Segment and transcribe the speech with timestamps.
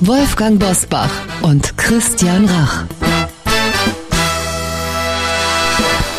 [0.00, 1.10] Wolfgang Bosbach
[1.40, 2.84] und Christian Rach.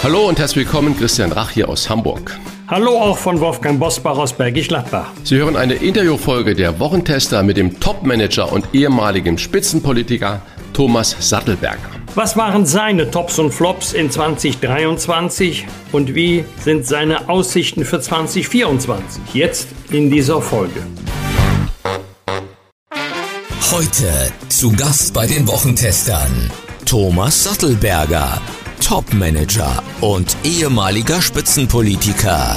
[0.01, 2.39] Hallo und herzlich willkommen, Christian Rach hier aus Hamburg.
[2.67, 5.11] Hallo auch von Wolfgang Bosbach aus Bergisch Gladbach.
[5.23, 10.41] Sie hören eine Interviewfolge der Wochentester mit dem Topmanager und ehemaligen Spitzenpolitiker
[10.73, 11.89] Thomas Sattelberger.
[12.15, 19.21] Was waren seine Tops und Flops in 2023 und wie sind seine Aussichten für 2024?
[19.35, 20.81] Jetzt in dieser Folge.
[23.71, 26.49] Heute zu Gast bei den Wochentestern
[26.85, 28.41] Thomas Sattelberger,
[28.81, 32.55] Topmanager und ehemaliger Spitzenpolitiker.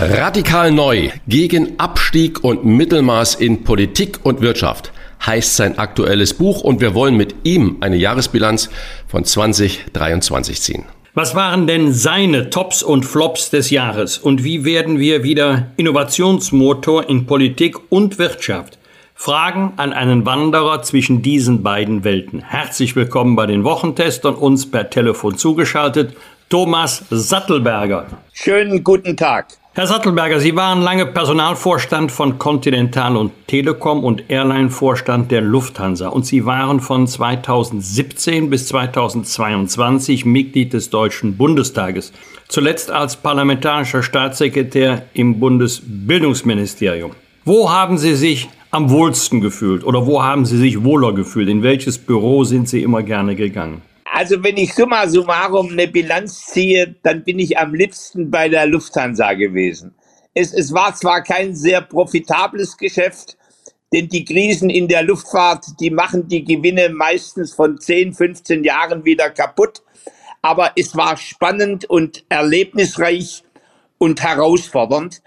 [0.00, 4.90] Radikal neu gegen Abstieg und Mittelmaß in Politik und Wirtschaft
[5.26, 8.70] heißt sein aktuelles Buch und wir wollen mit ihm eine Jahresbilanz
[9.08, 10.84] von 2023 ziehen.
[11.12, 17.06] Was waren denn seine Tops und Flops des Jahres und wie werden wir wieder Innovationsmotor
[17.10, 18.78] in Politik und Wirtschaft?
[19.22, 22.40] Fragen an einen Wanderer zwischen diesen beiden Welten.
[22.42, 26.16] Herzlich willkommen bei den Wochentestern, uns per Telefon zugeschaltet,
[26.48, 28.06] Thomas Sattelberger.
[28.32, 29.46] Schönen guten Tag.
[29.74, 36.26] Herr Sattelberger, Sie waren lange Personalvorstand von Continental und Telekom und Airline-Vorstand der Lufthansa und
[36.26, 42.12] Sie waren von 2017 bis 2022 Mitglied des Deutschen Bundestages,
[42.48, 47.12] zuletzt als parlamentarischer Staatssekretär im Bundesbildungsministerium.
[47.44, 51.48] Wo haben Sie sich am wohlsten gefühlt oder wo haben Sie sich wohler gefühlt?
[51.48, 53.82] In welches Büro sind Sie immer gerne gegangen?
[54.10, 58.66] Also wenn ich summa summarum eine Bilanz ziehe, dann bin ich am liebsten bei der
[58.66, 59.94] Lufthansa gewesen.
[60.34, 63.36] Es, es war zwar kein sehr profitables Geschäft,
[63.92, 69.04] denn die Krisen in der Luftfahrt, die machen die Gewinne meistens von 10, 15 Jahren
[69.04, 69.82] wieder kaputt.
[70.40, 73.44] Aber es war spannend und erlebnisreich
[73.98, 75.22] und herausfordernd.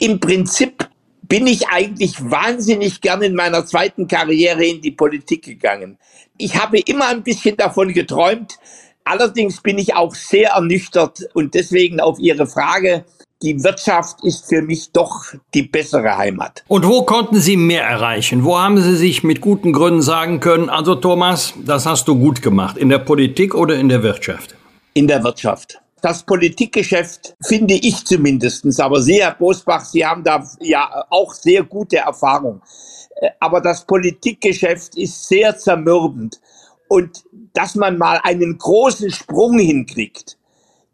[0.00, 0.88] Im Prinzip
[1.28, 5.98] bin ich eigentlich wahnsinnig gern in meiner zweiten Karriere in die Politik gegangen.
[6.38, 8.58] Ich habe immer ein bisschen davon geträumt.
[9.04, 13.04] Allerdings bin ich auch sehr ernüchtert und deswegen auf Ihre Frage,
[13.42, 16.64] die Wirtschaft ist für mich doch die bessere Heimat.
[16.66, 18.44] Und wo konnten Sie mehr erreichen?
[18.44, 22.42] Wo haben Sie sich mit guten Gründen sagen können, also Thomas, das hast du gut
[22.42, 24.56] gemacht, in der Politik oder in der Wirtschaft?
[24.94, 28.80] In der Wirtschaft das Politikgeschäft, finde ich zumindestens.
[28.80, 32.62] Aber Sie, Herr Bosbach, Sie haben da ja auch sehr gute Erfahrung.
[33.16, 36.40] Äh, aber das Politikgeschäft ist sehr zermürbend.
[36.88, 40.38] Und dass man mal einen großen Sprung hinkriegt,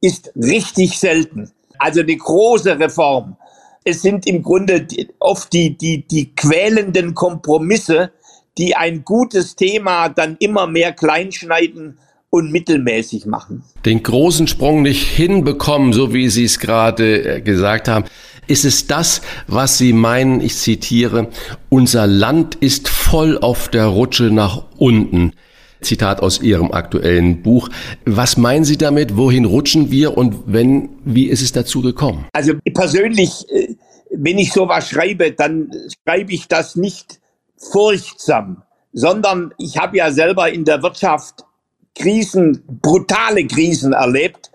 [0.00, 1.50] ist richtig selten.
[1.78, 3.36] Also eine große Reform.
[3.84, 4.86] Es sind im Grunde
[5.20, 8.12] oft die, die, die quälenden Kompromisse,
[8.56, 11.98] die ein gutes Thema dann immer mehr kleinschneiden
[12.34, 13.62] und mittelmäßig machen.
[13.84, 18.06] Den großen Sprung nicht hinbekommen, so wie Sie es gerade äh, gesagt haben.
[18.48, 21.28] Ist es das, was Sie meinen, ich zitiere,
[21.68, 25.34] unser Land ist voll auf der Rutsche nach unten?
[25.80, 27.68] Zitat aus Ihrem aktuellen Buch.
[28.04, 29.16] Was meinen Sie damit?
[29.16, 32.26] Wohin rutschen wir und wenn, wie ist es dazu gekommen?
[32.32, 33.76] Also persönlich, äh,
[34.10, 35.70] wenn ich sowas schreibe, dann
[36.02, 37.20] schreibe ich das nicht
[37.56, 41.44] furchtsam, sondern ich habe ja selber in der Wirtschaft
[41.94, 44.50] Krisen, brutale Krisen erlebt,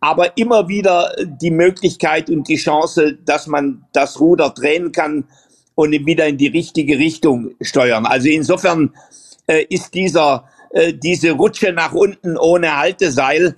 [0.00, 5.24] aber immer wieder die Möglichkeit und die Chance, dass man das Ruder drehen kann
[5.74, 8.06] und wieder in die richtige Richtung steuern.
[8.06, 8.94] Also insofern
[9.46, 13.56] äh, ist dieser, äh, diese Rutsche nach unten ohne Halteseil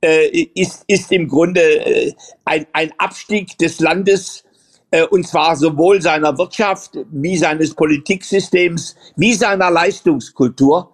[0.00, 2.12] äh, ist, ist im Grunde äh,
[2.44, 4.44] ein, ein Abstieg des Landes,
[4.90, 10.92] äh, und zwar sowohl seiner Wirtschaft wie seines Politiksystems wie seiner Leistungskultur.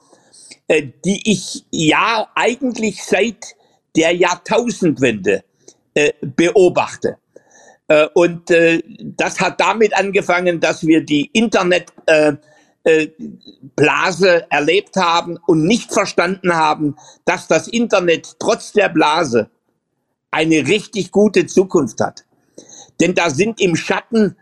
[0.67, 3.55] Äh, die ich ja eigentlich seit
[3.97, 5.45] der Jahrtausendwende
[5.93, 7.19] äh, beobachte.
[7.87, 8.51] Äh, und
[8.99, 12.41] das hat damit angefangen, dass wir die Internetblase
[14.49, 16.97] erlebt haben und nicht verstanden haben,
[17.27, 19.51] dass das Internet trotz der Blase
[20.31, 22.25] eine richtig gute Zukunft hat.
[23.01, 24.39] Denn da sind im Schatten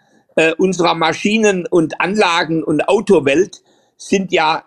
[0.56, 3.60] unserer Maschinen und Anlagen und Autowelt
[3.96, 4.64] sind ja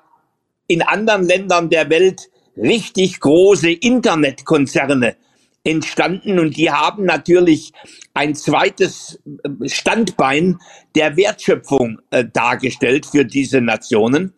[0.68, 5.16] in anderen Ländern der Welt richtig große Internetkonzerne
[5.64, 7.74] entstanden und die haben natürlich
[8.14, 10.60] ein zweites äh, Standbein
[10.94, 14.34] der Wertschöpfung äh, dargestellt für diese Nationen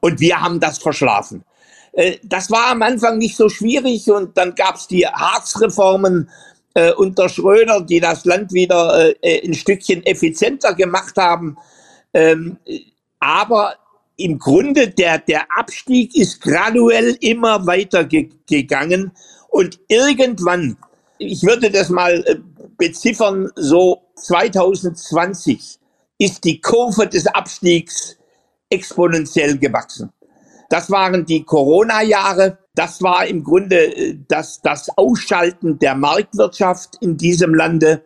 [0.00, 1.44] und wir haben das verschlafen.
[1.92, 6.28] Äh, das war am Anfang nicht so schwierig und dann gab es die Harzreformen
[6.74, 11.56] äh, unter Schröder, die das Land wieder äh, ein Stückchen effizienter gemacht haben.
[12.12, 12.58] Ähm,
[13.20, 13.76] aber
[14.16, 19.12] im Grunde der, der Abstieg ist graduell immer weiter ge gegangen
[19.48, 20.76] und irgendwann,
[21.18, 22.36] ich würde das mal äh,
[22.78, 25.78] beziffern, so 2020
[26.18, 28.16] ist die Kurve des Abstiegs
[28.70, 30.10] exponentiell gewachsen.
[30.70, 32.58] Das waren die Corona-Jahre.
[32.74, 38.02] Das war im Grunde äh, das, das Ausschalten der Marktwirtschaft in diesem Lande.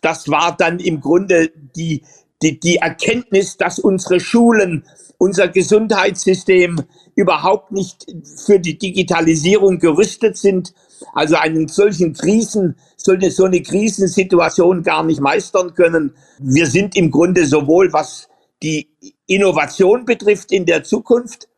[0.00, 2.02] Das war dann im Grunde die,
[2.42, 4.84] die, die Erkenntnis, dass unsere Schulen,
[5.20, 6.82] unser Gesundheitssystem
[7.14, 8.06] überhaupt nicht
[8.46, 10.72] für die Digitalisierung gerüstet sind,
[11.12, 16.14] also einen solchen Krisen, so eine, so eine Krisensituation gar nicht meistern können.
[16.38, 18.28] Wir sind im Grunde sowohl was
[18.62, 18.88] die
[19.26, 21.48] Innovation betrifft in der Zukunft,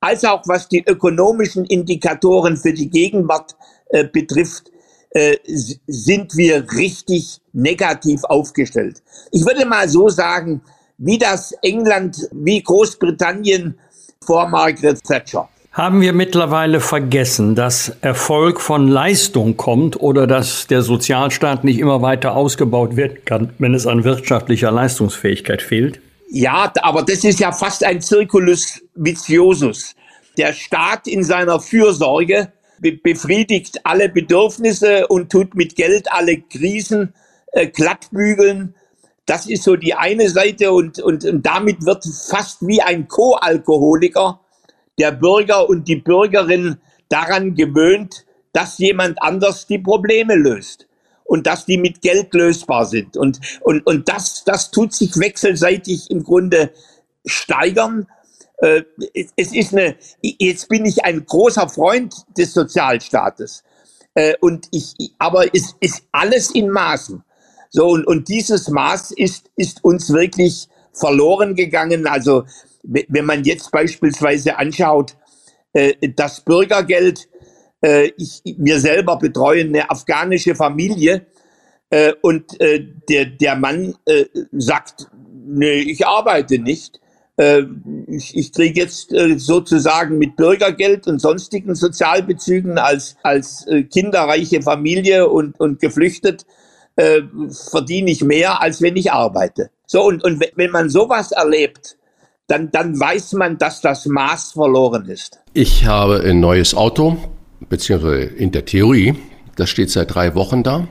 [0.00, 3.54] als auch was die ökonomischen Indikatoren für die Gegenwart
[3.90, 4.72] äh, betrifft,
[5.10, 9.04] äh, sind wir richtig negativ aufgestellt.
[9.30, 10.62] Ich würde mal so sagen,
[10.98, 13.78] wie das England, wie Großbritannien
[14.24, 15.48] vor Margaret Thatcher.
[15.72, 22.00] Haben wir mittlerweile vergessen, dass Erfolg von Leistung kommt oder dass der Sozialstaat nicht immer
[22.00, 26.00] weiter ausgebaut werden kann, wenn es an wirtschaftlicher Leistungsfähigkeit fehlt?
[26.30, 29.96] Ja, aber das ist ja fast ein Circulus viciosus.
[30.38, 37.14] Der Staat in seiner Fürsorge be befriedigt alle Bedürfnisse und tut mit Geld alle Krisen
[37.52, 38.74] äh, glattbügeln.
[39.26, 44.40] Das ist so die eine Seite und, und, und damit wird fast wie ein Co-Alkoholiker
[44.98, 46.76] der Bürger und die Bürgerin
[47.08, 50.86] daran gewöhnt, dass jemand anders die Probleme löst
[51.24, 53.16] und dass die mit Geld lösbar sind.
[53.16, 56.70] Und, und, und das, das tut sich wechselseitig im Grunde
[57.24, 58.06] steigern.
[58.58, 58.82] Äh,
[59.36, 63.64] es ist eine, jetzt bin ich ein großer Freund des Sozialstaates.
[64.14, 67.24] Äh, und ich, aber es ist alles in Maßen.
[67.74, 72.06] So, und, und dieses Maß ist, ist uns wirklich verloren gegangen.
[72.06, 72.44] Also,
[72.84, 75.16] wenn man jetzt beispielsweise anschaut,
[75.72, 77.28] äh, das Bürgergeld,
[77.82, 81.26] äh, ich, wir selber betreuen eine afghanische Familie
[81.90, 85.08] äh, und äh, der, der Mann äh, sagt,
[85.44, 87.00] nee, ich arbeite nicht.
[87.38, 87.62] Äh,
[88.06, 94.62] ich, ich kriege jetzt äh, sozusagen mit Bürgergeld und sonstigen Sozialbezügen als, als äh, kinderreiche
[94.62, 96.46] Familie und, und geflüchtet
[96.96, 97.22] äh,
[97.70, 99.70] verdiene ich mehr, als wenn ich arbeite.
[99.86, 101.96] So, und, und wenn man sowas erlebt,
[102.46, 105.40] dann, dann weiß man, dass das Maß verloren ist.
[105.54, 107.16] Ich habe ein neues Auto
[107.68, 109.14] beziehungsweise in der Theorie,
[109.56, 110.88] das steht seit drei Wochen da.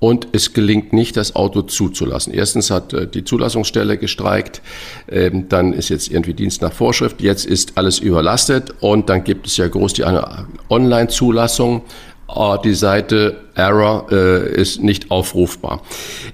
[0.00, 2.34] Und es gelingt nicht, das Auto zuzulassen.
[2.34, 4.60] Erstens hat äh, die Zulassungsstelle gestreikt,
[5.08, 9.46] ähm, dann ist jetzt irgendwie Dienst nach Vorschrift, jetzt ist alles überlastet und dann gibt
[9.46, 11.82] es ja groß die eine Online-Zulassung.
[12.26, 15.82] Ah, die Seite Error äh, ist nicht aufrufbar.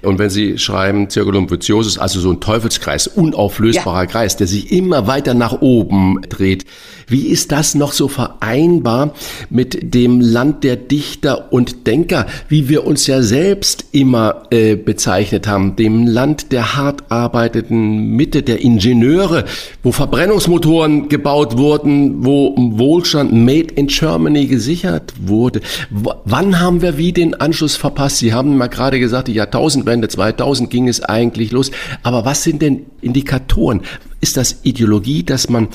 [0.01, 4.05] Und wenn Sie schreiben Circulum viciosus, also so ein Teufelskreis, unauflösbarer ja.
[4.05, 6.65] Kreis, der sich immer weiter nach oben dreht,
[7.07, 9.13] wie ist das noch so vereinbar
[9.49, 15.45] mit dem Land der Dichter und Denker, wie wir uns ja selbst immer äh, bezeichnet
[15.45, 19.45] haben, dem Land der hart arbeitenden Mitte, der Ingenieure,
[19.83, 25.59] wo Verbrennungsmotoren gebaut wurden, wo Wohlstand made in Germany gesichert wurde.
[25.89, 28.17] W wann haben wir wieder den Anschluss verpasst?
[28.17, 31.71] Sie haben mal gerade gesagt, die Jahrtausendwende 2000 ging es eigentlich los.
[32.03, 33.81] Aber was sind denn Indikatoren?
[34.19, 35.69] Ist das Ideologie, dass man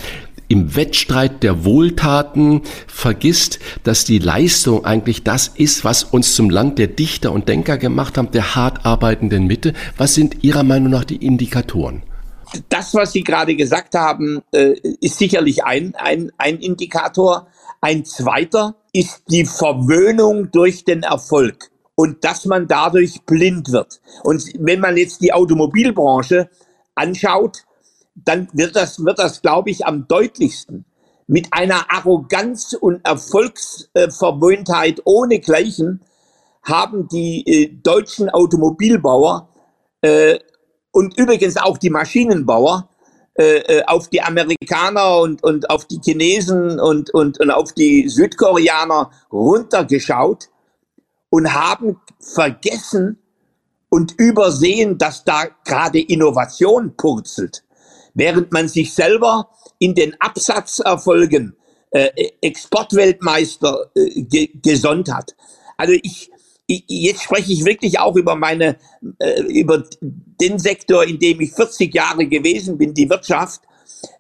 [0.49, 6.79] im Wettstreit der Wohltaten vergisst, dass die Leistung eigentlich das ist, was uns zum Land
[6.79, 9.73] der Dichter und Denker gemacht haben, der hart arbeitenden Mitte.
[9.97, 12.03] Was sind Ihrer Meinung nach die Indikatoren?
[12.69, 17.49] Das, was Sie gerade gesagt haben, äh, ist sicherlich ein, ein, ein Indikator.
[17.81, 24.01] Ein zweiter ist die Verwöhnung durch den Erfolg und dass man dadurch blind wird.
[24.23, 26.49] Und wenn man jetzt die Automobilbranche
[26.95, 27.59] anschaut,
[28.15, 30.87] dann wird das, wird das, glaube ich, am deutlichsten.
[31.27, 36.01] Mit einer Arroganz und Erfolgsverwöhntheit ohne Gleichen
[36.63, 39.51] haben die äh, deutschen Automobilbauer
[40.01, 40.39] äh,
[40.91, 42.89] und übrigens auch die Maschinenbauer
[43.39, 48.09] äh, äh auf die Amerikaner und, und auf die Chinesen und, und, und auf die
[48.09, 50.49] Südkoreaner runtergeschaut
[51.31, 53.19] und haben vergessen
[53.89, 57.63] und übersehen, dass da gerade Innovation purzelt
[58.17, 61.55] während man sich selber in den Absatzerfolgen
[61.91, 62.09] äh,
[62.41, 65.37] Exportweltmeister äh, ge gesonnt hat.
[65.77, 66.31] Also ich,
[66.69, 68.77] jetzt spreche ich wirklich auch über meine,
[69.19, 73.63] äh, über den Sektor, in dem ich 40 Jahre gewesen bin, die Wirtschaft.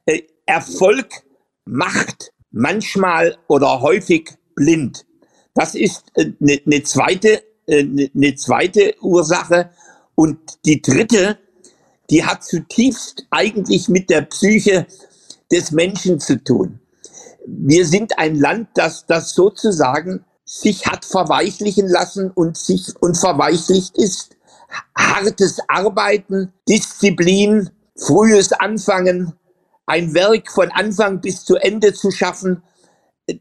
[0.04, 1.08] Äh, Erfolg
[1.64, 5.04] macht manchmal oder häufig blind.
[5.54, 9.70] Das ist eine äh, ne zweite, eine ne zweite Ursache.
[10.14, 11.38] Und die dritte,
[12.10, 14.86] die hat zutiefst eigentlich mit der Psyche
[15.50, 16.80] des Menschen zu tun.
[17.46, 23.98] Wir sind ein Land, das, das sozusagen sich hat verweichlichen lassen und sich und verweichlicht
[23.98, 24.36] ist.
[24.96, 29.34] Hartes Arbeiten, Disziplin, frühes Anfangen,
[29.86, 32.62] ein Werk von Anfang bis zu Ende zu schaffen,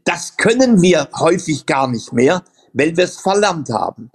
[0.04, 4.10] das können wir häufig gar nicht mehr, weil wir es verlernt haben.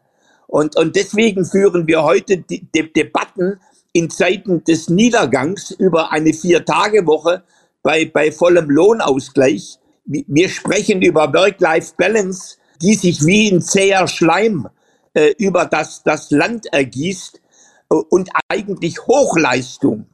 [0.47, 3.59] Und, und deswegen führen wir heute die, die Debatten
[3.93, 7.43] in Zeiten des Niedergangs über eine Vier-Tage-Woche
[7.83, 9.79] bei, bei vollem Lohnausgleich.
[10.03, 14.67] Wir sprechen über Work-Life-Balance, die sich wie ein zäher Schleim
[15.13, 17.41] äh, über das, das Land ergießt
[17.89, 20.05] äh, und eigentlich Hochleistung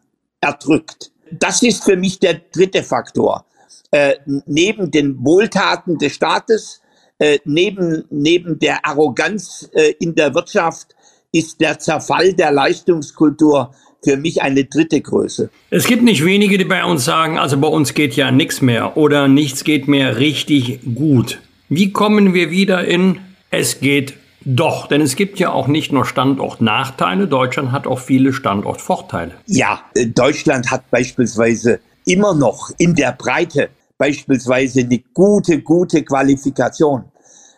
[0.41, 1.11] erdrückt.
[1.31, 3.45] Das ist für mich der dritte Faktor.
[3.91, 6.81] Äh, neben den Wohltaten des Staates,
[7.19, 10.95] äh, neben, neben der Arroganz äh, in der Wirtschaft
[11.31, 13.71] ist der Zerfall der Leistungskultur
[14.03, 15.49] für mich eine dritte Größe.
[15.69, 18.95] Es gibt nicht wenige, die bei uns sagen, also bei uns geht ja nichts mehr
[18.97, 21.39] oder nichts geht mehr richtig gut.
[21.69, 23.19] Wie kommen wir wieder in
[23.49, 24.13] es geht
[24.45, 29.33] doch, denn es gibt ja auch nicht nur Standortnachteile, Deutschland hat auch viele Standortvorteile.
[29.45, 37.05] Ja, äh, Deutschland hat beispielsweise immer noch in der Breite beispielsweise eine gute, gute Qualifikation.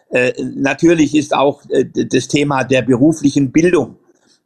[0.09, 3.97] Äh, natürlich ist auch äh, das Thema der beruflichen Bildung,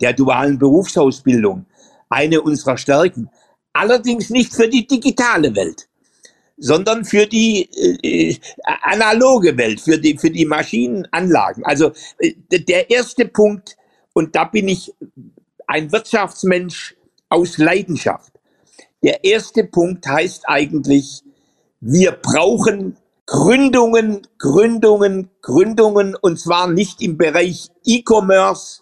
[0.01, 1.65] der dualen Berufsausbildung
[2.10, 3.29] eine unserer Stärken.
[3.72, 5.88] Allerdings nicht für die digitale Welt
[6.57, 7.69] sondern für die
[8.03, 8.38] äh,
[8.83, 11.65] analoge Welt, für die, für die Maschinenanlagen.
[11.65, 13.75] Also äh, der erste Punkt,
[14.13, 14.93] und da bin ich
[15.67, 16.95] ein Wirtschaftsmensch
[17.29, 18.31] aus Leidenschaft.
[19.03, 21.24] Der erste Punkt heißt eigentlich,
[21.81, 28.81] wir brauchen Gründungen, Gründungen, Gründungen, und zwar nicht im Bereich E-Commerce,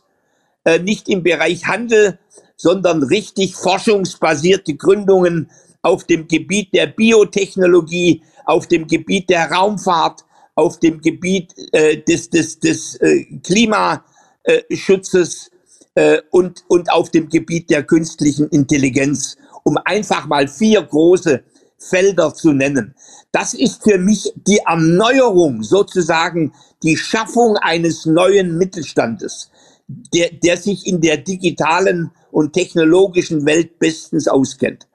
[0.66, 2.20] äh, nicht im Bereich Handel,
[2.58, 5.50] sondern richtig forschungsbasierte Gründungen,
[5.82, 12.30] auf dem Gebiet der Biotechnologie, auf dem Gebiet der Raumfahrt, auf dem Gebiet äh, des,
[12.30, 15.52] des, des äh, Klimaschutzes
[15.96, 21.44] äh, und, und auf dem Gebiet der künstlichen Intelligenz, um einfach mal vier große
[21.78, 22.96] Felder zu nennen.
[23.32, 29.50] Das ist für mich die Erneuerung, sozusagen die Schaffung eines neuen Mittelstandes,
[29.88, 34.88] der, der sich in der digitalen und technologischen Welt bestens auskennt.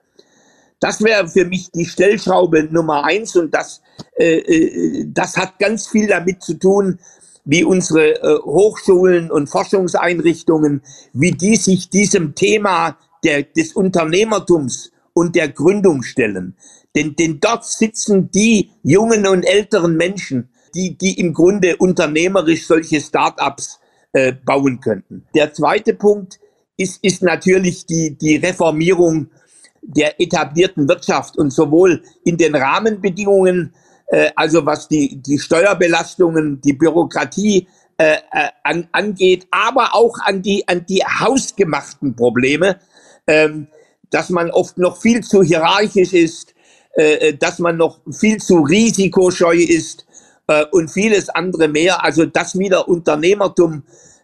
[0.81, 3.81] Das wäre für mich die Stellschraube Nummer eins und das,
[4.19, 6.99] äh, äh, das hat ganz viel damit zu tun,
[7.45, 15.35] wie unsere äh, Hochschulen und Forschungseinrichtungen, wie die sich diesem Thema der, des Unternehmertums und
[15.35, 16.57] der Gründung stellen.
[16.95, 23.01] Denn, denn dort sitzen die jungen und älteren Menschen, die, die im Grunde unternehmerisch solche
[23.01, 23.81] Start-ups
[24.13, 25.27] äh, bauen könnten.
[25.35, 26.39] Der zweite Punkt
[26.77, 29.29] ist, ist natürlich die, die Reformierung
[29.87, 33.73] der etablierten Wirtschaft und sowohl in den Rahmenbedingungen,
[34.09, 40.43] äh, also was die, die Steuerbelastungen, die Bürokratie äh, äh, an, angeht, aber auch an
[40.43, 42.79] die, an die hausgemachten Probleme,
[43.27, 43.69] ähm,
[44.11, 46.55] dass man oft noch viel zu hierarchisch ist,
[46.95, 50.07] äh, dass man noch viel zu risikoscheu ist
[50.47, 52.05] äh, und vieles andere mehr.
[52.05, 53.83] Also dass wieder Unternehmertum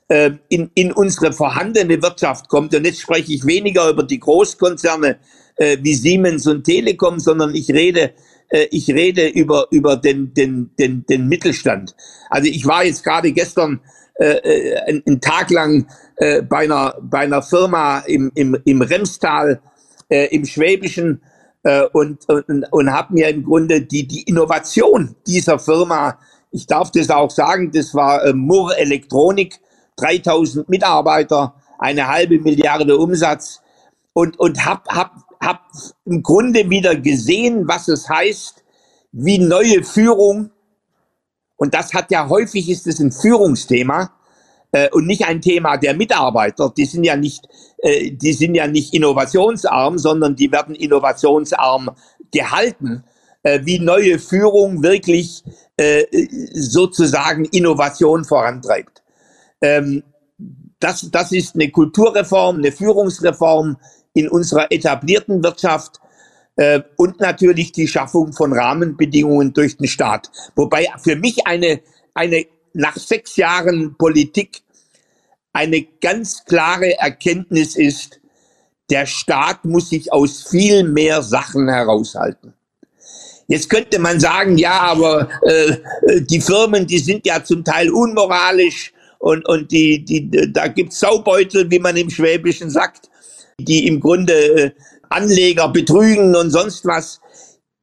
[0.08, 2.74] äh, in, in unsere vorhandene Wirtschaft kommt.
[2.74, 5.18] Und jetzt spreche ich weniger über die Großkonzerne,
[5.62, 8.12] äh, wie Siemens und Telekom, sondern ich rede
[8.48, 11.94] äh, ich rede über über den den den den Mittelstand.
[12.30, 13.80] Also ich war jetzt gerade gestern
[14.18, 18.82] äh, äh einen, einen Tag lang äh, bei einer bei einer Firma im im im
[18.82, 19.60] Remstal
[20.08, 21.22] äh, im Schwäbischen
[21.62, 26.18] äh, und und, und habe mir im Grunde die die Innovation dieser Firma,
[26.50, 29.60] ich darf das auch sagen, das war äh, Murr Elektronik,
[29.96, 33.60] 3000 Mitarbeiter, eine halbe Milliarde Umsatz
[34.12, 35.60] und und hab hab habe
[36.04, 38.64] im Grunde wieder gesehen, was es heißt,
[39.12, 40.50] wie neue Führung,
[41.56, 44.12] und das hat ja häufig ist es ein Führungsthema
[44.72, 46.72] äh, und nicht ein Thema der Mitarbeiter.
[46.76, 47.46] Die sind ja nicht,
[47.78, 51.90] äh, die sind ja nicht innovationsarm, sondern die werden innovationsarm
[52.32, 53.04] gehalten.
[53.44, 55.42] Äh, wie neue Führung wirklich
[55.76, 56.04] äh,
[56.52, 59.02] sozusagen Innovation vorantreibt.
[59.60, 60.04] Ähm,
[60.78, 63.78] das, das ist eine Kulturreform, eine Führungsreform,
[64.14, 66.00] in unserer etablierten Wirtschaft
[66.56, 70.30] äh, und natürlich die Schaffung von Rahmenbedingungen durch den Staat.
[70.54, 71.80] Wobei für mich eine,
[72.14, 74.62] eine nach sechs Jahren Politik
[75.52, 78.20] eine ganz klare Erkenntnis ist,
[78.90, 82.54] der Staat muss sich aus viel mehr Sachen heraushalten.
[83.48, 85.76] Jetzt könnte man sagen, ja, aber äh,
[86.22, 91.70] die Firmen, die sind ja zum Teil unmoralisch und, und die, die, da gibt's Saubeutel,
[91.70, 93.10] wie man im Schwäbischen sagt,
[93.64, 94.70] die im Grunde äh,
[95.08, 97.20] Anleger betrügen und sonst was.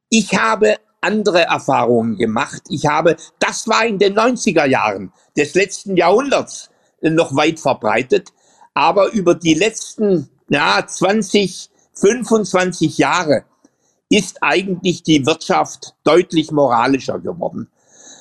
[0.08, 2.62] Ich habe andere Erfahrungen gemacht.
[2.68, 6.70] Ich habe, das war in den 90er Jahren des letzten Jahrhunderts
[7.00, 8.28] noch weit verbreitet,
[8.74, 13.44] aber über die letzten ja, 20, 25 Jahre
[14.10, 17.68] ist eigentlich die Wirtschaft deutlich moralischer geworden.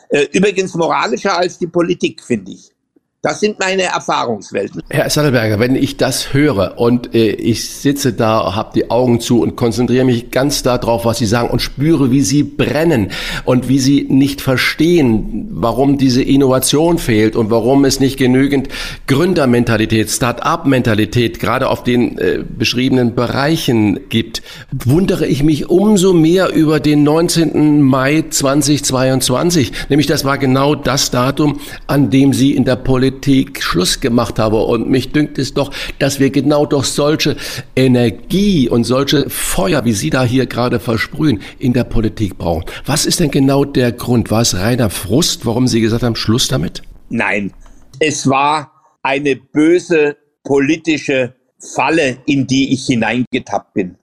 [0.10, 2.72] Äh, übrigens moralischer als die Politik, finde ich.
[3.22, 4.82] Das sind meine Erfahrungswelten.
[4.90, 9.42] Herr Sattelberger, wenn ich das höre und äh, ich sitze da, habe die Augen zu
[9.42, 13.12] und konzentriere mich ganz darauf, was Sie sagen und spüre, wie Sie brennen
[13.44, 18.70] und wie Sie nicht verstehen, warum diese Innovation fehlt und warum es nicht genügend
[19.08, 26.80] Gründermentalität, Start-up-Mentalität gerade auf den äh, beschriebenen Bereichen gibt, wundere ich mich umso mehr über
[26.80, 27.82] den 19.
[27.82, 29.74] Mai 2022.
[29.90, 34.38] Nämlich das war genau das Datum, an dem Sie in der Politik Politik Schluss gemacht
[34.38, 34.58] habe.
[34.58, 37.36] Und mich dünkt es doch, dass wir genau durch solche
[37.76, 42.66] Energie und solche Feuer, wie Sie da hier gerade versprühen, in der Politik brauchen.
[42.86, 44.30] Was ist denn genau der Grund?
[44.30, 46.84] War es reiner Frust, warum Sie gesagt haben, Schluss damit?
[47.10, 47.52] Nein,
[48.00, 53.96] es war eine böse politische Falle, in die ich hineingetappt bin.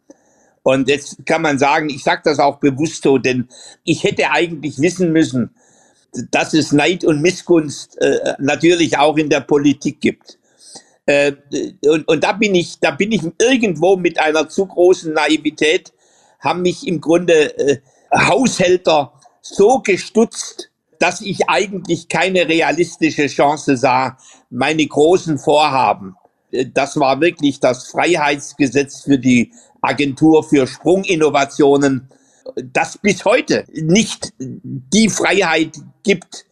[0.65, 3.47] Und jetzt kann man sagen, ich sage das auch bewusst so, denn
[3.85, 5.51] ich hätte eigentlich wissen müssen,
[6.31, 10.39] dass es Neid und Missgunst äh, natürlich auch in der Politik gibt.
[11.07, 11.33] Äh,
[11.85, 15.93] und, und da bin ich, da bin ich irgendwo mit einer zu großen Naivität,
[16.41, 17.79] haben mich im Grunde äh,
[18.13, 24.17] Haushälter so gestutzt, dass ich eigentlich keine realistische Chance sah,
[24.51, 26.17] meine großen Vorhaben.
[26.51, 32.09] Äh, das war wirklich das Freiheitsgesetz für die Agentur für Sprunginnovationen
[32.55, 35.73] das bis heute nicht die Freiheit
[36.03, 36.47] gibt,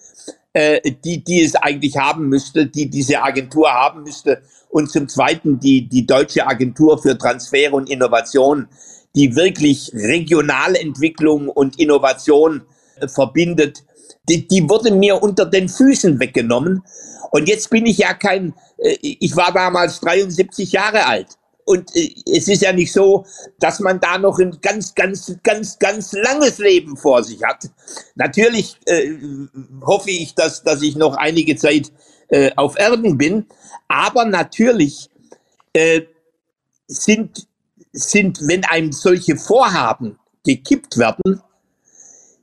[0.52, 4.42] äh, die, die es eigentlich haben müsste, die diese Agentur haben müsste.
[4.68, 8.68] Und zum Zweiten die, die Deutsche Agentur für Transfer und Innovation,
[9.14, 12.62] die wirklich Regionalentwicklung und Innovation
[12.96, 13.84] äh, verbindet.
[14.28, 16.82] Die, die wurde mir unter den Füßen weggenommen.
[17.30, 21.38] Und jetzt bin ich ja kein, äh, ich war damals 73 Jahre alt.
[21.64, 23.24] Und äh, es ist ja nicht so,
[23.58, 27.70] dass man da noch ein ganz, ganz, ganz, ganz langes Leben vor sich hat.
[28.14, 29.12] Natürlich äh,
[29.82, 31.92] hoffe ich, dass, dass ich noch einige Zeit
[32.28, 33.46] äh, auf Erden bin.
[33.88, 35.10] Aber natürlich
[35.72, 36.02] äh,
[36.86, 37.46] sind,
[37.92, 41.40] sind, wenn einem solche Vorhaben gekippt werden,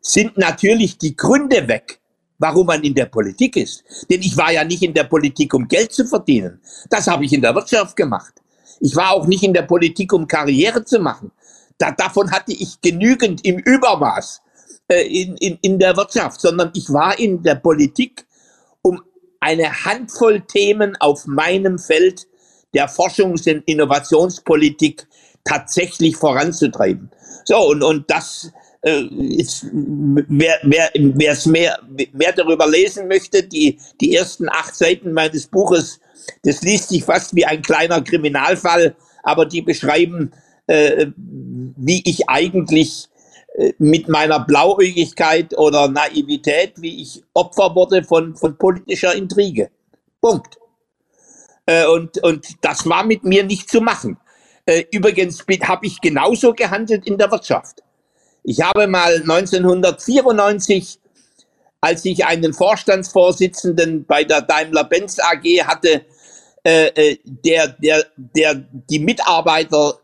[0.02, 2.00] sind natürlich die Gründe weg,
[2.40, 3.84] warum man in der Politik ist.
[4.10, 6.60] Denn ich war ja nicht in der Politik, um Geld zu verdienen.
[6.90, 8.41] Das habe ich in der Wirtschaft gemacht.
[8.82, 11.32] Ich war auch nicht in der Politik, um Karriere zu machen.
[11.78, 14.42] Da, davon hatte ich genügend im Übermaß
[14.88, 18.26] äh, in, in, in der Wirtschaft, sondern ich war in der Politik,
[18.82, 19.02] um
[19.40, 22.28] eine Handvoll Themen auf meinem Feld
[22.74, 25.08] der Forschungs- und Innovationspolitik
[25.44, 27.12] tatsächlich voranzutreiben.
[27.46, 31.80] So, und, und das äh, ist, wer, wer, es mehr,
[32.14, 36.00] mehr darüber lesen möchte, die, die ersten acht Seiten meines Buches
[36.44, 40.32] das liest sich fast wie ein kleiner Kriminalfall, aber die beschreiben,
[40.68, 43.10] äh, wie ich eigentlich
[43.56, 49.70] äh, mit meiner Blauäugigkeit oder Naivität, wie ich Opfer wurde von, von politischer Intrige.
[50.22, 50.58] Punkt.
[51.66, 54.18] Äh, und, und das war mit mir nicht zu machen.
[54.66, 57.84] Äh, übrigens habe ich genauso gehandelt in der Wirtschaft.
[58.44, 61.02] Ich habe mal 1994
[61.82, 66.06] als ich einen Vorstandsvorsitzenden bei der Daimler-Benz AG hatte,
[66.64, 69.98] äh, äh, der, der, der die Mitarbeiter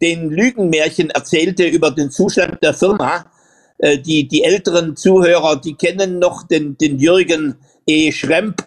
[0.00, 3.26] den Lügenmärchen erzählte über den Zustand der Firma.
[3.76, 7.56] Äh, die, die älteren Zuhörer, die kennen noch den, den Jürgen
[7.86, 8.10] E.
[8.10, 8.66] Schremp.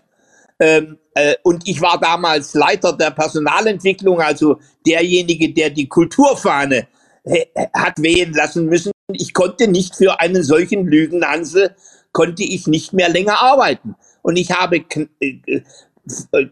[0.60, 6.88] Ähm, äh, und ich war damals Leiter der Personalentwicklung, also derjenige, der die Kulturfahne
[7.74, 8.92] hat wehen lassen müssen.
[9.12, 11.76] Ich konnte nicht für einen solchen Lügenhansel
[12.12, 13.96] konnte ich nicht mehr länger arbeiten.
[14.22, 14.84] Und ich habe
[15.20, 16.48] äh, äh,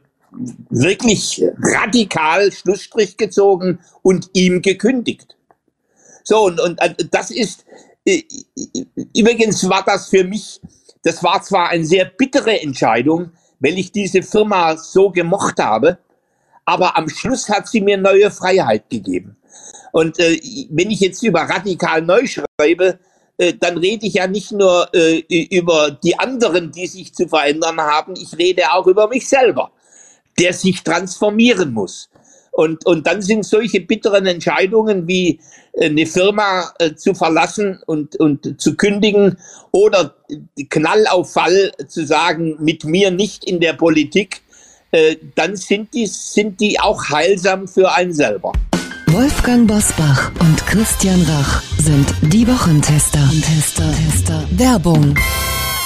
[0.70, 5.36] wirklich radikal Schlussstrich gezogen und ihm gekündigt.
[6.24, 7.66] So, und, und äh, das ist,
[9.16, 10.62] übrigens war das für mich,
[11.04, 15.98] das war zwar eine sehr bittere Entscheidung, weil ich diese Firma so gemocht habe,
[16.66, 19.36] aber am Schluss hat sie mir neue Freiheit gegeben.
[19.91, 22.99] Und äh, wenn ich jetzt über radikal neu schreibe,
[23.38, 25.19] äh, dann rede ich ja nicht nur äh,
[25.56, 29.71] über die anderen, die sich zu verändern haben, ich rede auch über mich selber,
[30.38, 32.10] der sich transformieren muss.
[32.52, 35.39] Und, und dann sind solche bitteren Entscheidungen wie
[35.73, 39.38] äh, eine Firma äh, zu verlassen und, und zu kündigen
[39.71, 40.15] oder
[40.69, 44.41] Knallauffall zu sagen, mit mir nicht in der Politik,
[44.91, 48.52] äh, dann sind die, sind die auch heilsam für einen selber.
[49.12, 53.28] Wolfgang Bosbach und Christian Rach sind die Wochentester.
[53.41, 54.48] Tester, Tester.
[54.52, 55.15] Werbung.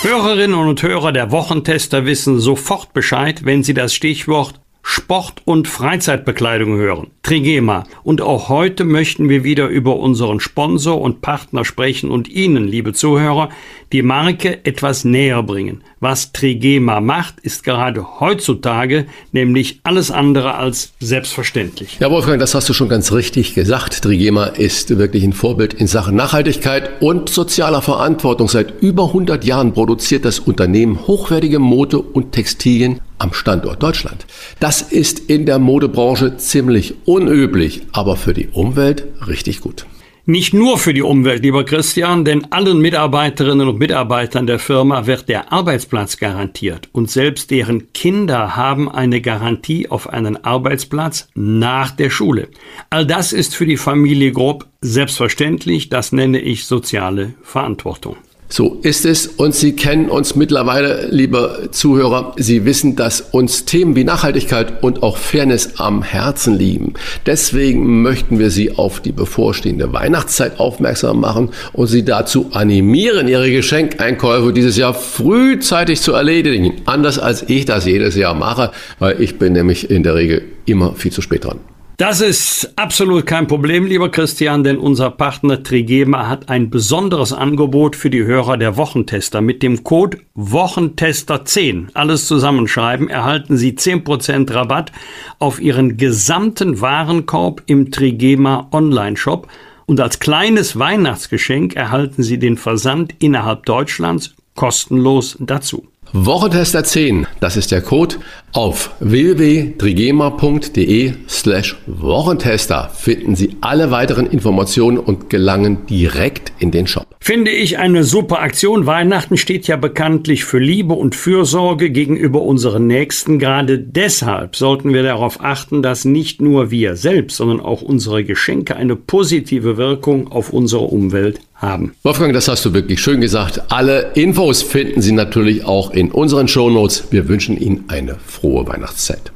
[0.01, 6.75] Hörerinnen und Hörer der Wochentester wissen sofort Bescheid, wenn sie das Stichwort Sport- und Freizeitbekleidung
[6.75, 7.07] hören.
[7.23, 7.85] Trigema.
[8.03, 12.91] Und auch heute möchten wir wieder über unseren Sponsor und Partner sprechen und Ihnen, liebe
[12.91, 13.49] Zuhörer,
[13.93, 15.83] die Marke etwas näher bringen.
[16.01, 21.97] Was Trigema macht, ist gerade heutzutage nämlich alles andere als selbstverständlich.
[22.01, 24.01] Ja, Wolfgang, das hast du schon ganz richtig gesagt.
[24.01, 28.49] Trigema ist wirklich ein Vorbild in Sachen Nachhaltigkeit und sozialer Verantwortung.
[28.49, 34.25] Seit über 100 Jahren produziert das Unternehmen hochwertige Mode und Textilien am Standort Deutschland.
[34.59, 39.85] Das ist in der Modebranche ziemlich unüblich, aber für die Umwelt richtig gut.
[40.25, 45.27] Nicht nur für die Umwelt, lieber Christian, denn allen Mitarbeiterinnen und Mitarbeitern der Firma wird
[45.27, 52.09] der Arbeitsplatz garantiert und selbst deren Kinder haben eine Garantie auf einen Arbeitsplatz nach der
[52.09, 52.47] Schule.
[52.89, 58.15] All das ist für die Familie Grob selbstverständlich, das nenne ich soziale Verantwortung.
[58.55, 62.35] So ist es und Sie kennen uns mittlerweile, liebe Zuhörer.
[62.37, 66.93] Sie wissen, dass uns Themen wie Nachhaltigkeit und auch Fairness am Herzen liegen.
[67.25, 73.49] Deswegen möchten wir Sie auf die bevorstehende Weihnachtszeit aufmerksam machen und Sie dazu animieren, Ihre
[73.49, 76.73] Geschenkeinkäufe dieses Jahr frühzeitig zu erledigen.
[76.85, 80.93] Anders als ich das jedes Jahr mache, weil ich bin nämlich in der Regel immer
[80.93, 81.57] viel zu spät dran.
[81.97, 87.95] Das ist absolut kein Problem, lieber Christian, denn unser Partner Trigema hat ein besonderes Angebot
[87.95, 89.41] für die Hörer der Wochentester.
[89.41, 94.91] Mit dem Code Wochentester10, alles zusammenschreiben, erhalten Sie 10% Rabatt
[95.37, 99.47] auf Ihren gesamten Warenkorb im Trigema Online-Shop.
[99.85, 105.85] Und als kleines Weihnachtsgeschenk erhalten Sie den Versand innerhalb Deutschlands kostenlos dazu.
[106.15, 108.17] Wochentester 10, das ist der Code.
[108.53, 117.07] Auf www.trigema.de slash Wochentester finden Sie alle weiteren Informationen und gelangen direkt in den Shop.
[117.19, 118.85] Finde ich eine super Aktion.
[118.85, 123.39] Weihnachten steht ja bekanntlich für Liebe und Fürsorge gegenüber unseren Nächsten.
[123.39, 128.75] Gerade deshalb sollten wir darauf achten, dass nicht nur wir selbst, sondern auch unsere Geschenke
[128.75, 131.95] eine positive Wirkung auf unsere Umwelt haben.
[132.03, 133.71] Wolfgang, das hast du wirklich schön gesagt.
[133.71, 137.05] Alle Infos finden Sie natürlich auch in unseren Shownotes.
[137.09, 139.31] Wir wünschen Ihnen eine frohe Weihnachtszeit.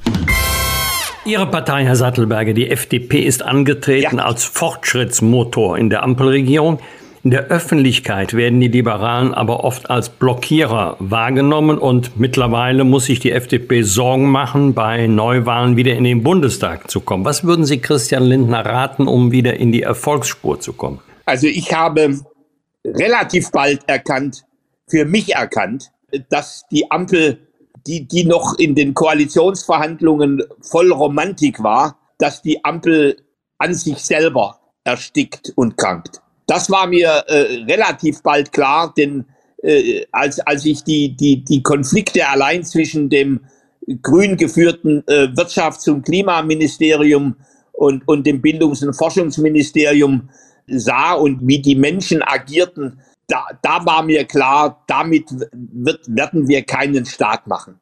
[1.23, 4.25] Ihre Partei, Herr Sattelberger, die FDP, ist angetreten ja.
[4.25, 6.79] als Fortschrittsmotor in der Ampelregierung.
[7.23, 13.19] In der Öffentlichkeit werden die Liberalen aber oft als Blockierer wahrgenommen und mittlerweile muss sich
[13.19, 17.23] die FDP Sorgen machen, bei Neuwahlen wieder in den Bundestag zu kommen.
[17.23, 20.99] Was würden Sie Christian Lindner raten, um wieder in die Erfolgsspur zu kommen?
[21.25, 22.19] Also ich habe
[22.85, 24.43] relativ bald erkannt,
[24.89, 25.91] für mich erkannt,
[26.29, 27.46] dass die Ampel,
[27.87, 33.17] die, die noch in den Koalitionsverhandlungen voll Romantik war, dass die Ampel
[33.57, 36.21] an sich selber erstickt und krankt.
[36.47, 39.25] Das war mir äh, relativ bald klar, denn
[39.63, 43.41] äh, als, als ich die, die, die Konflikte allein zwischen dem
[44.01, 47.35] grün geführten äh, Wirtschafts- und Klimaministerium
[47.73, 50.29] und, und dem Bildungs- und Forschungsministerium
[50.67, 56.63] sah und wie die Menschen agierten, da, da war mir klar, damit wird, werden wir
[56.63, 57.79] keinen Staat machen.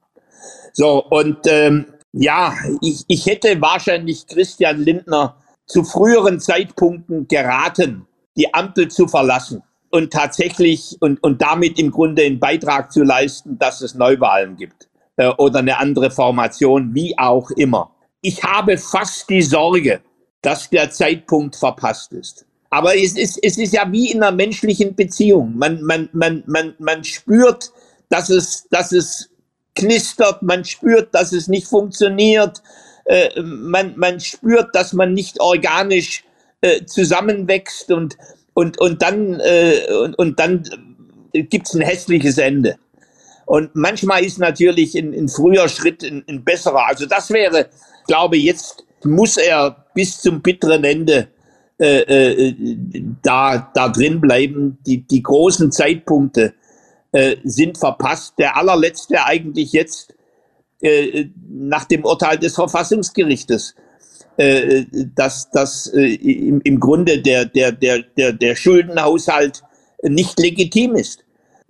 [0.74, 8.54] So, und ähm, ja, ich, ich hätte wahrscheinlich Christian Lindner zu früheren Zeitpunkten geraten, die
[8.54, 13.82] Ampel zu verlassen und tatsächlich und, und damit im Grunde einen Beitrag zu leisten, dass
[13.82, 17.92] es Neuwahlen gibt äh, oder eine andere Formation, wie auch immer.
[18.22, 20.02] Ich habe fast die Sorge,
[20.42, 22.46] dass der Zeitpunkt verpasst ist.
[22.76, 25.58] Aber es ist, es ist ja wie in einer menschlichen Beziehung.
[25.58, 27.72] Man, man, man, man, man spürt,
[28.10, 29.30] dass es, dass es
[29.76, 32.62] knistert, man spürt, dass es nicht funktioniert,
[33.06, 36.26] äh, man, man spürt, dass man nicht organisch
[36.60, 38.18] äh, zusammenwächst und,
[38.54, 40.64] und, und dann, äh, und, und dann
[41.32, 42.76] gibt es ein hässliches Ende.
[43.46, 46.88] Und manchmal ist natürlich ein, ein früher Schritt ein, ein besserer.
[46.88, 47.70] Also das wäre,
[48.06, 51.30] glaube jetzt muss er bis zum bitteren Ende
[51.80, 52.56] äh, äh,
[53.22, 54.78] da, da drin bleiben.
[54.86, 56.54] Die, die großen Zeitpunkte
[57.12, 58.36] äh, sind verpasst.
[58.38, 60.14] Der allerletzte eigentlich jetzt
[60.82, 63.76] äh, nach dem Urteil des Verfassungsgerichtes
[64.38, 64.86] äh,
[65.16, 69.64] dass, dass im, im Grunde der, der, der, der, der Schuldenhaushalt
[70.04, 71.24] nicht legitim ist.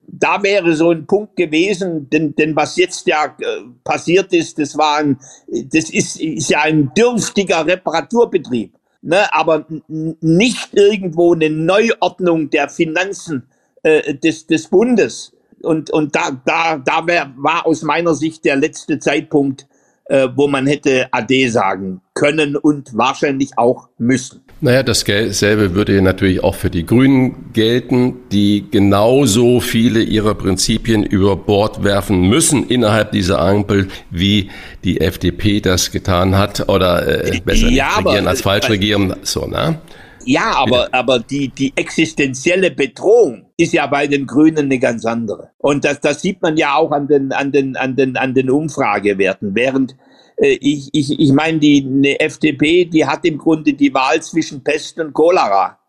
[0.08, 3.36] Da wäre so ein Punkt gewesen, denn, denn was jetzt ja
[3.84, 8.74] passiert ist, das war ein, das ist, ist ja ein dürftiger Reparaturbetrieb,
[9.06, 13.44] ne, aber nicht irgendwo eine Neuordnung der Finanzen
[13.84, 15.32] äh, des, des Bundes.
[15.62, 19.68] Und, und da, da, da wär, war aus meiner Sicht der letzte Zeitpunkt,
[20.08, 24.41] äh, wo man hätte Ade sagen können und wahrscheinlich auch müssen.
[24.62, 31.36] Naja, dasselbe würde natürlich auch für die Grünen gelten, die genauso viele ihrer Prinzipien über
[31.36, 34.50] Bord werfen müssen innerhalb dieser Ampel, wie
[34.84, 39.15] die FDP das getan hat oder äh, besser ja, regieren aber, als falsch regieren.
[39.24, 39.80] So, ne?
[40.26, 45.52] Ja, aber, aber die, die existenzielle Bedrohung ist ja bei den Grünen eine ganz andere.
[45.58, 48.50] Und das, das sieht man ja auch an den, an den, an den, an den
[48.50, 49.56] Umfragewerten.
[49.56, 49.96] Während
[50.38, 54.63] äh, ich, ich, ich meine, die eine FDP, die hat im Grunde die Wahl zwischen
[54.63, 55.80] Pest und Cholera.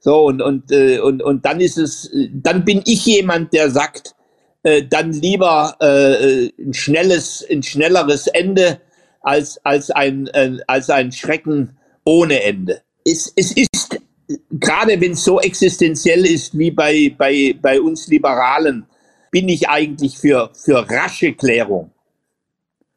[0.00, 4.14] So, und, und, äh, und, und dann ist es, dann bin ich jemand, der sagt,
[4.64, 8.80] äh, dann lieber äh, ein schnelles, ein schnelleres Ende
[9.22, 13.68] als, als, ein, äh, als ein Schrecken ohne Ende es, es ist,
[14.62, 18.86] gerade wenn es so existenziell ist wie bei, bei, bei uns Liberalen,
[19.30, 21.90] bin ich eigentlich für, für rasche Klärung.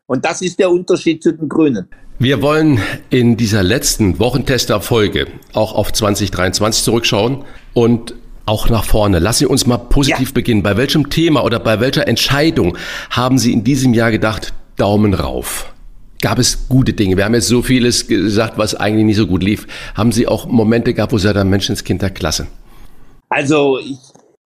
[0.06, 1.88] Und das ist der Unterschied zu den Grünen.
[2.20, 8.14] Wir wollen in dieser letzten Wochentester-Folge auch auf 2023 zurückschauen und
[8.46, 9.20] auch nach vorne.
[9.20, 10.34] Lassen Sie uns mal positiv ja.
[10.34, 10.64] beginnen.
[10.64, 12.78] Bei welchem Thema oder bei welcher Entscheidung
[13.10, 15.75] haben Sie in diesem Jahr gedacht, Daumen rauf?
[16.26, 17.18] Gab es gute Dinge.
[17.18, 19.68] Wir haben jetzt so vieles gesagt, was eigentlich nicht so gut lief.
[19.94, 22.48] Haben Sie auch Momente gehabt, wo Sie sagen, Menschenskind der Klasse?
[23.30, 24.00] Also ich,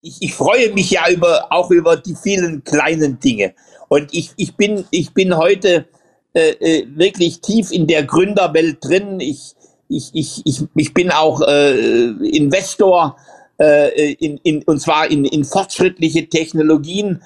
[0.00, 3.54] ich, ich, freue mich ja über, auch über die vielen kleinen Dinge.
[3.88, 5.86] Und ich, ich, bin, ich bin heute
[6.32, 9.18] äh, äh, wirklich tief in der Gründerwelt drin.
[9.18, 9.56] Ich,
[9.88, 13.16] ich, ich, ich, ich bin auch äh, Investor
[13.58, 17.20] äh, in, in, und zwar in, in fortschrittliche Technologien.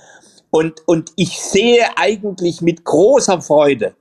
[0.48, 3.94] Und, und ich sehe eigentlich mit großer Freude,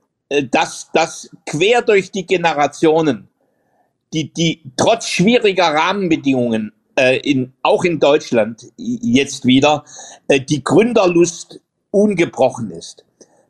[0.50, 3.28] dass das quer durch die Generationen,
[4.12, 9.84] die, die trotz schwieriger Rahmenbedingungen, äh, in, auch in Deutschland jetzt wieder,
[10.28, 11.60] äh, die Gründerlust
[11.90, 13.04] ungebrochen ist.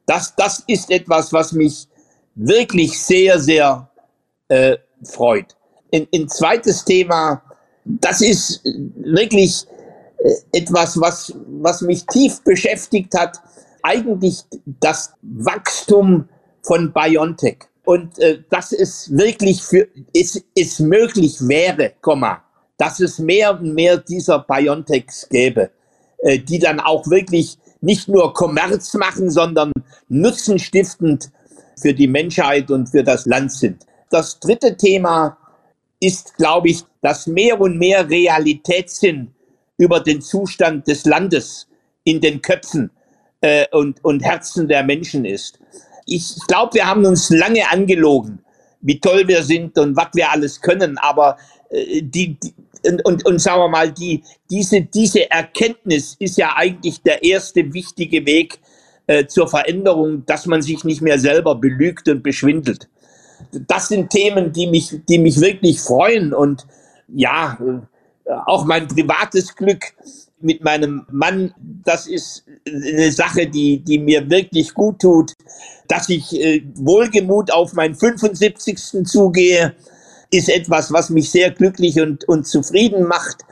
[0.06, 1.88] Das, das ist etwas, was mich
[2.34, 3.90] wirklich sehr, sehr
[4.48, 5.56] äh, freut.
[5.92, 7.42] Ein, ein zweites Thema,
[7.84, 9.66] das ist wirklich
[10.18, 13.40] äh, etwas, was, was mich tief beschäftigt hat.
[13.82, 14.44] Eigentlich
[14.80, 16.28] das Wachstum
[16.68, 17.60] von BioNTech.
[17.84, 22.44] Und äh, dass es wirklich für, es, es möglich wäre, Komma,
[22.76, 25.70] dass es mehr und mehr dieser BioNTechs gäbe,
[26.18, 29.72] äh, die dann auch wirklich nicht nur Kommerz machen, sondern
[30.10, 31.30] nutzenstiftend
[31.80, 33.86] für die Menschheit und für das Land sind.
[34.10, 35.38] Das dritte Thema
[36.00, 39.32] ist, glaube ich, dass mehr und mehr Realitätssinn
[39.78, 41.66] über den Zustand des Landes
[42.04, 42.90] in den Köpfen
[43.40, 45.58] äh, und, und Herzen der Menschen ist
[46.08, 48.40] ich glaube, wir haben uns lange angelogen,
[48.80, 51.36] wie toll wir sind und was wir alles können, aber
[51.70, 52.54] äh, die, die
[52.86, 57.72] und, und, und sagen wir mal, die, diese, diese Erkenntnis ist ja eigentlich der erste
[57.72, 58.60] wichtige Weg
[59.06, 62.88] äh, zur Veränderung, dass man sich nicht mehr selber belügt und beschwindelt.
[63.66, 66.66] Das sind Themen, die mich, die mich wirklich freuen und
[67.08, 69.94] ja, äh, auch mein privates Glück
[70.40, 71.52] mit meinem Mann,
[71.84, 75.32] das ist eine Sache, die, die mir wirklich gut tut.
[75.88, 79.06] Dass ich äh, wohlgemut auf meinen 75.
[79.06, 79.74] zugehe,
[80.30, 83.44] ist etwas, was mich sehr glücklich und, und zufrieden macht.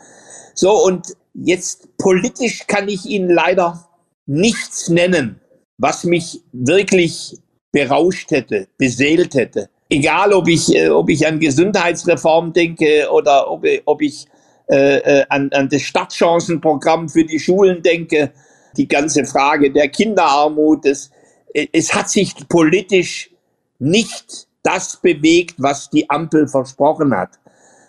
[0.55, 3.89] So, und jetzt politisch kann ich Ihnen leider
[4.27, 5.41] nichts nennen,
[5.79, 7.39] was mich wirklich
[7.73, 9.69] berauscht hätte, beseelt hätte.
[9.89, 14.27] Egal, ob ich, äh, ob ich an Gesundheitsreform denke oder ob, ob ich
[14.69, 18.33] äh, äh, an, an das Stadtchancenprogramm für die Schulen denke,
[18.77, 20.85] die ganze Frage der Kinderarmut.
[20.87, 21.11] Es,
[21.55, 23.31] es hat sich politisch
[23.79, 27.31] nicht das bewegt, was die Ampel versprochen hat.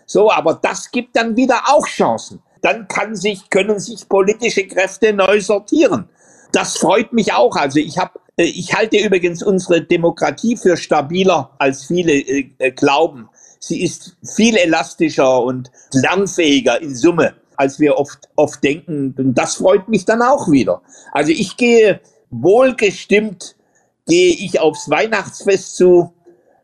[0.06, 2.42] So, aber das gibt dann wieder auch Chancen.
[2.62, 6.10] Dann kann sich, können sich politische Kräfte neu sortieren.
[6.52, 7.56] Das freut mich auch.
[7.56, 13.30] Also ich habe, äh, ich halte übrigens unsere Demokratie für stabiler, als viele äh, glauben.
[13.60, 19.14] Sie ist viel elastischer und lernfähiger in Summe, als wir oft, oft denken.
[19.18, 20.82] Und das freut mich dann auch wieder.
[21.12, 23.56] Also ich gehe wohlgestimmt,
[24.08, 26.14] gehe ich aufs Weihnachtsfest zu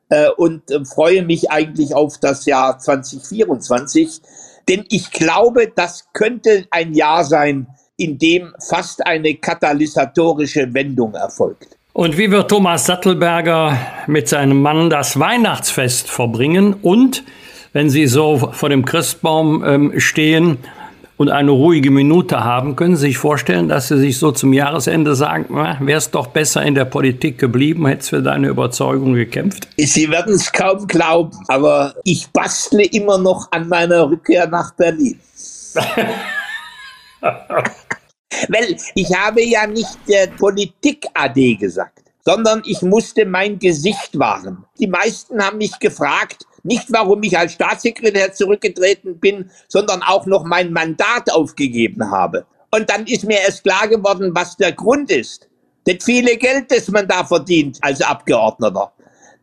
[0.09, 4.21] äh, und äh, freue mich eigentlich auf das Jahr 2024.
[4.69, 11.77] Denn ich glaube, das könnte ein Jahr sein, in dem fast eine katalysatorische Wendung erfolgt.
[11.93, 16.73] Und wie wird Thomas Sattelberger mit seinem Mann das Weihnachtsfest verbringen?
[16.81, 17.23] Und
[17.71, 20.57] wenn Sie so vor dem Christbaum ähm, stehen
[21.23, 25.15] und eine ruhige Minute haben, können Sie sich vorstellen, dass Sie sich so zum Jahresende
[25.15, 29.69] sagen, wäre es doch besser in der Politik geblieben, hätte es für deine Überzeugung gekämpft?
[29.77, 35.17] Sie werden es kaum glauben, aber ich bastle immer noch an meiner Rückkehr nach Berlin.
[38.49, 44.65] Weil ich habe ja nicht der Politik AD gesagt, sondern ich musste mein Gesicht wahren.
[44.77, 50.43] Die meisten haben mich gefragt, nicht warum ich als Staatssekretär zurückgetreten bin, sondern auch noch
[50.45, 52.45] mein Mandat aufgegeben habe.
[52.71, 55.47] Und dann ist mir erst klar geworden, was der Grund ist.
[55.85, 58.91] Das viele Geld, das man da verdient als Abgeordneter.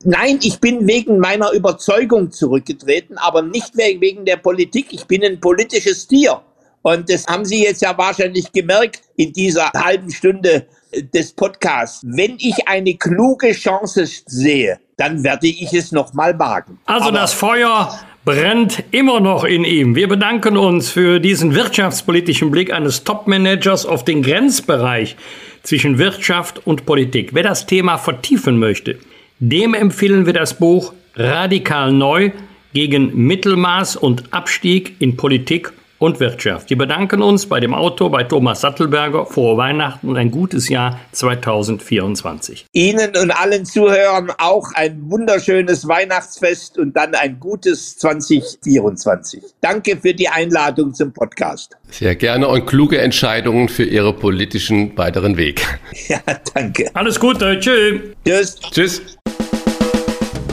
[0.03, 4.87] Nein, ich bin wegen meiner Überzeugung zurückgetreten, aber nicht wegen der Politik.
[4.91, 6.41] Ich bin ein politisches Tier.
[6.83, 10.67] Und das haben Sie jetzt ja wahrscheinlich gemerkt in dieser halben Stunde
[11.15, 12.05] des Podcasts.
[12.05, 16.79] Wenn ich eine kluge Chance sehe, dann werde ich es nochmal wagen.
[16.87, 19.95] Also Aber das Feuer brennt immer noch in ihm.
[19.97, 25.17] Wir bedanken uns für diesen wirtschaftspolitischen Blick eines Topmanagers auf den Grenzbereich
[25.63, 27.31] zwischen Wirtschaft und Politik.
[27.33, 28.99] Wer das Thema vertiefen möchte,
[29.39, 32.31] dem empfehlen wir das Buch Radikal Neu
[32.73, 36.71] gegen Mittelmaß und Abstieg in Politik und Wirtschaft.
[36.71, 39.27] Wir bedanken uns bei dem Autor, bei Thomas Sattelberger.
[39.27, 42.67] Frohe Weihnachten und ein gutes Jahr 2024.
[42.73, 49.43] Ihnen und allen Zuhörern auch ein wunderschönes Weihnachtsfest und dann ein gutes 2024.
[49.61, 51.77] Danke für die Einladung zum Podcast.
[51.91, 55.65] Sehr gerne und kluge Entscheidungen für Ihre politischen weiteren Weg.
[56.09, 56.19] Ja,
[56.55, 56.91] danke.
[56.95, 57.61] Alles Gute.
[57.61, 58.01] Tschüss.
[58.25, 58.59] Tschüss.
[58.73, 59.03] Tschüss.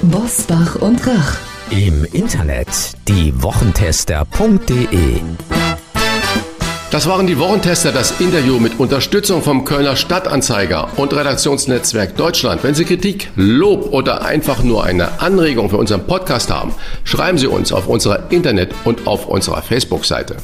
[0.04, 2.68] Bosbach und Rach im Internet
[3.08, 5.22] diewochentester.de
[6.90, 12.64] das waren die Wochentester, das Interview mit Unterstützung vom Kölner Stadtanzeiger und Redaktionsnetzwerk Deutschland.
[12.64, 17.48] Wenn Sie Kritik, Lob oder einfach nur eine Anregung für unseren Podcast haben, schreiben Sie
[17.48, 20.38] uns auf unserer Internet- und auf unserer Facebook-Seite.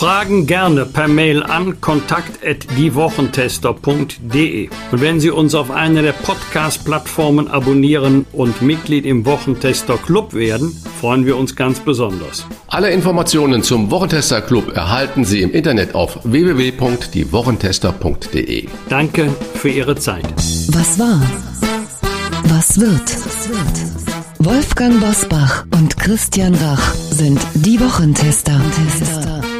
[0.00, 4.70] Fragen gerne per Mail an kontakt@diewochentester.de.
[4.92, 10.74] Und wenn Sie uns auf einer der Podcast-Plattformen abonnieren und Mitglied im Wochentester Club werden,
[11.02, 12.46] freuen wir uns ganz besonders.
[12.66, 18.68] Alle Informationen zum Wochentester Club erhalten Sie im Internet auf www.diewochentester.de.
[18.88, 20.24] Danke für Ihre Zeit.
[20.68, 21.20] Was war?
[22.44, 23.02] Was wird?
[24.38, 28.58] Wolfgang Bosbach und Christian Rach sind die Wochentester.